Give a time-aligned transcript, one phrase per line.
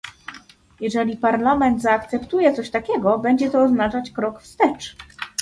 [0.79, 4.95] Jeżeli Parlament zaakceptuje coś takiego, będzie to oznaczać krok wstecz